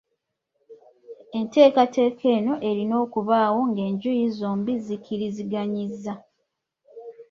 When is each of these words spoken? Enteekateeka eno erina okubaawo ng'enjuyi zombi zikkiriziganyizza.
Enteekateeka 1.39 2.23
eno 2.37 2.53
erina 2.69 2.95
okubaawo 3.05 3.59
ng'enjuyi 3.69 4.25
zombi 4.37 4.73
zikkiriziganyizza. 4.85 6.13